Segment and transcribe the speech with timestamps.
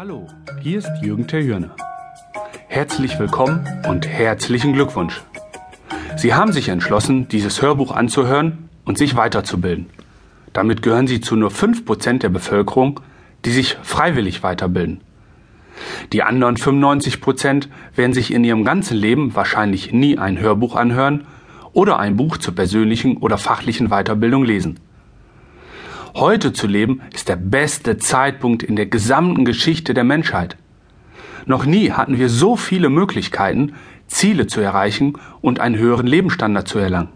[0.00, 0.28] Hallo,
[0.60, 1.74] hier ist Jürgen Terhürner.
[2.68, 5.22] Herzlich willkommen und herzlichen Glückwunsch.
[6.16, 9.86] Sie haben sich entschlossen, dieses Hörbuch anzuhören und sich weiterzubilden.
[10.52, 13.00] Damit gehören Sie zu nur 5% der Bevölkerung,
[13.44, 15.00] die sich freiwillig weiterbilden.
[16.12, 21.26] Die anderen 95% werden sich in ihrem ganzen Leben wahrscheinlich nie ein Hörbuch anhören
[21.72, 24.78] oder ein Buch zur persönlichen oder fachlichen Weiterbildung lesen.
[26.20, 30.56] Heute zu leben ist der beste Zeitpunkt in der gesamten Geschichte der Menschheit.
[31.46, 33.74] Noch nie hatten wir so viele Möglichkeiten,
[34.08, 35.12] Ziele zu erreichen
[35.42, 37.10] und einen höheren Lebensstandard zu erlangen.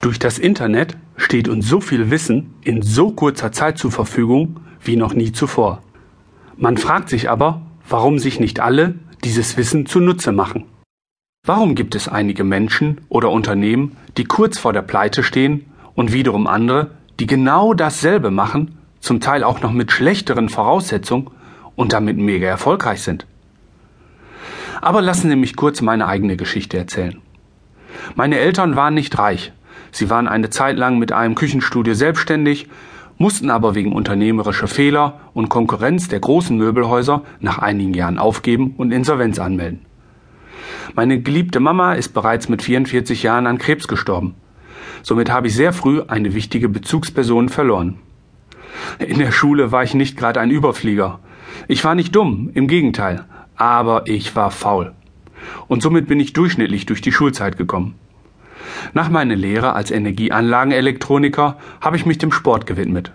[0.00, 4.94] Durch das Internet steht uns so viel Wissen in so kurzer Zeit zur Verfügung wie
[4.94, 5.82] noch nie zuvor.
[6.56, 10.66] Man fragt sich aber, warum sich nicht alle dieses Wissen zunutze machen.
[11.44, 15.64] Warum gibt es einige Menschen oder Unternehmen, die kurz vor der Pleite stehen
[15.96, 21.30] und wiederum andere, die genau dasselbe machen, zum Teil auch noch mit schlechteren Voraussetzungen
[21.76, 23.26] und damit mega erfolgreich sind?
[24.80, 27.20] Aber lassen Sie mich kurz meine eigene Geschichte erzählen.
[28.14, 29.52] Meine Eltern waren nicht reich.
[29.90, 32.68] Sie waren eine Zeit lang mit einem Küchenstudio selbstständig,
[33.16, 38.92] mussten aber wegen unternehmerischer Fehler und Konkurrenz der großen Möbelhäuser nach einigen Jahren aufgeben und
[38.92, 39.86] Insolvenz anmelden.
[40.94, 44.34] Meine geliebte Mama ist bereits mit 44 Jahren an Krebs gestorben.
[45.04, 47.98] Somit habe ich sehr früh eine wichtige Bezugsperson verloren.
[48.98, 51.20] In der Schule war ich nicht gerade ein Überflieger.
[51.68, 54.92] Ich war nicht dumm, im Gegenteil, aber ich war faul.
[55.68, 57.96] Und somit bin ich durchschnittlich durch die Schulzeit gekommen.
[58.94, 63.12] Nach meiner Lehre als Energieanlagenelektroniker habe ich mich dem Sport gewidmet.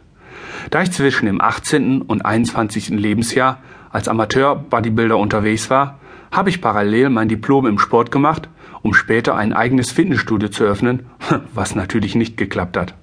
[0.69, 2.03] Da ich zwischen dem 18.
[2.03, 2.89] und 21.
[2.89, 5.99] Lebensjahr als Amateur-Bodybuilder unterwegs war,
[6.31, 8.47] habe ich parallel mein Diplom im Sport gemacht,
[8.81, 11.05] um später ein eigenes Fitnessstudio zu öffnen,
[11.53, 12.93] was natürlich nicht geklappt hat.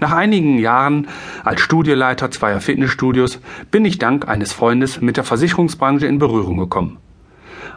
[0.00, 1.08] Nach einigen Jahren
[1.44, 6.98] als Studieleiter zweier Fitnessstudios bin ich dank eines Freundes mit der Versicherungsbranche in Berührung gekommen.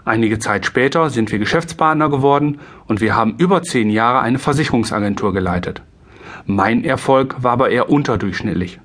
[0.05, 5.33] Einige Zeit später sind wir Geschäftspartner geworden und wir haben über zehn Jahre eine Versicherungsagentur
[5.33, 5.81] geleitet.
[6.45, 8.79] Mein Erfolg war aber eher unterdurchschnittlich.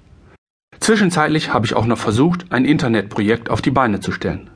[0.81, 4.51] Zwischenzeitlich habe ich auch noch versucht, ein Internetprojekt auf die Beine zu stellen.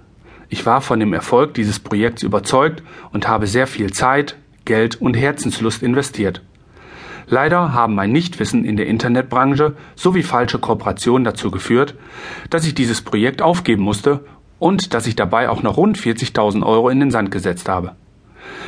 [0.48, 5.14] Ich war von dem Erfolg dieses Projekts überzeugt und habe sehr viel Zeit, Geld und
[5.14, 6.42] Herzenslust investiert.
[7.28, 11.94] Leider haben mein Nichtwissen in der Internetbranche sowie falsche Kooperationen dazu geführt,
[12.50, 14.24] dass ich dieses Projekt aufgeben musste
[14.60, 17.96] und dass ich dabei auch noch rund 40.000 Euro in den Sand gesetzt habe.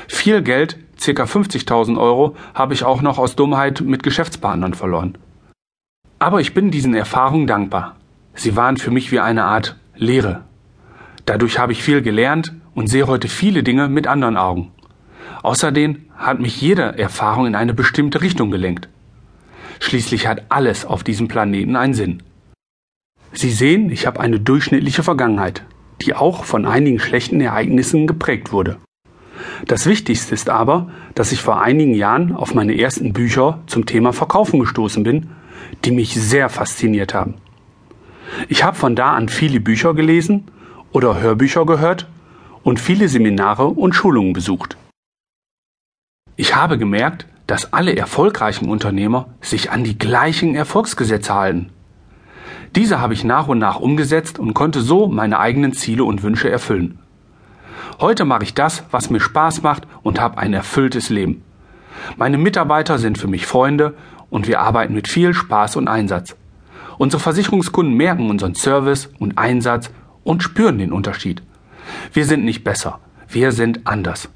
[0.09, 1.23] Viel Geld, ca.
[1.23, 5.17] 50.000 Euro, habe ich auch noch aus Dummheit mit Geschäftspartnern verloren.
[6.19, 7.95] Aber ich bin diesen Erfahrungen dankbar.
[8.35, 10.48] Sie waren für mich wie eine Art Lehre.
[11.29, 14.73] Dadurch habe ich viel gelernt und sehe heute viele Dinge mit anderen Augen.
[15.43, 18.89] Außerdem hat mich jede Erfahrung in eine bestimmte Richtung gelenkt.
[19.79, 22.23] Schließlich hat alles auf diesem Planeten einen Sinn.
[23.33, 25.65] Sie sehen, ich habe eine durchschnittliche Vergangenheit
[26.01, 28.79] die auch von einigen schlechten Ereignissen geprägt wurde.
[29.67, 34.13] Das Wichtigste ist aber, dass ich vor einigen Jahren auf meine ersten Bücher zum Thema
[34.13, 35.31] Verkaufen gestoßen bin,
[35.85, 37.35] die mich sehr fasziniert haben.
[38.49, 40.45] Ich habe von da an viele Bücher gelesen
[40.93, 42.07] oder Hörbücher gehört
[42.63, 44.77] und viele Seminare und Schulungen besucht.
[46.37, 51.71] Ich habe gemerkt, dass alle erfolgreichen Unternehmer sich an die gleichen Erfolgsgesetze halten.
[52.77, 56.51] Diese habe ich nach und nach umgesetzt und konnte so meine eigenen Ziele und Wünsche
[56.51, 56.99] erfüllen.
[58.01, 61.43] Heute mache ich das, was mir Spaß macht und habe ein erfülltes Leben.
[62.17, 63.95] Meine Mitarbeiter sind für mich Freunde
[64.31, 66.37] und wir arbeiten mit viel Spaß und Einsatz.
[66.99, 69.91] Unsere Versicherungskunden merken unseren Service und Einsatz
[70.29, 71.43] und spüren den Unterschied.
[72.13, 73.01] Wir sind nicht besser,
[73.31, 74.29] wir sind anders.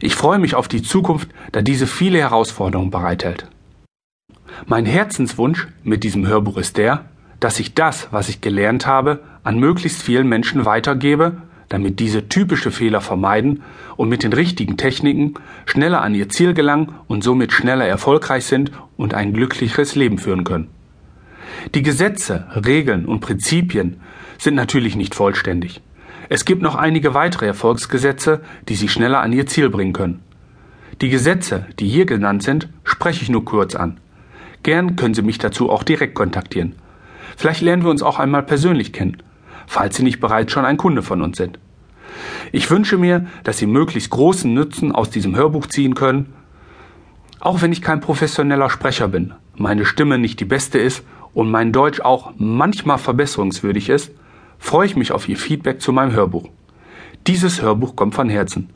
[0.00, 3.48] Ich freue mich auf die Zukunft, da diese viele Herausforderungen bereithält.
[4.66, 7.06] Mein Herzenswunsch mit diesem Hörbuch ist der,
[7.40, 12.70] dass ich das, was ich gelernt habe, an möglichst vielen Menschen weitergebe, damit diese typische
[12.70, 13.64] Fehler vermeiden
[13.96, 15.34] und mit den richtigen Techniken
[15.66, 20.44] schneller an ihr Ziel gelangen und somit schneller erfolgreich sind und ein glücklicheres Leben führen
[20.44, 20.70] können.
[21.72, 24.00] Die Gesetze, Regeln und Prinzipien
[24.38, 25.80] sind natürlich nicht vollständig.
[26.28, 30.20] Es gibt noch einige weitere Erfolgsgesetze, die Sie schneller an Ihr Ziel bringen können.
[31.00, 33.98] Die Gesetze, die hier genannt sind, spreche ich nur kurz an.
[34.62, 36.74] Gern können Sie mich dazu auch direkt kontaktieren.
[37.36, 39.22] Vielleicht lernen wir uns auch einmal persönlich kennen,
[39.66, 41.58] falls Sie nicht bereits schon ein Kunde von uns sind.
[42.52, 46.32] Ich wünsche mir, dass Sie möglichst großen Nutzen aus diesem Hörbuch ziehen können.
[47.40, 51.02] Auch wenn ich kein professioneller Sprecher bin, meine Stimme nicht die beste ist
[51.34, 54.12] und mein Deutsch auch manchmal verbesserungswürdig ist,
[54.58, 56.48] freue ich mich auf Ihr Feedback zu meinem Hörbuch.
[57.26, 58.70] Dieses Hörbuch kommt von Herzen.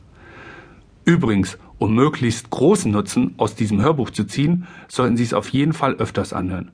[1.05, 5.73] Übrigens, um möglichst großen Nutzen aus diesem Hörbuch zu ziehen, sollten Sie es auf jeden
[5.73, 6.71] Fall öfters anhören.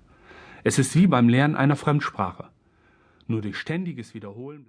[0.63, 2.45] Es ist wie beim Lernen einer Fremdsprache.
[3.27, 4.63] Nur durch ständiges Wiederholen